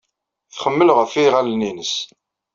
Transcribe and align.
Txemmel 0.55 0.89
ɣef 0.97 1.11
yiɣallen-nnes. 1.15 1.93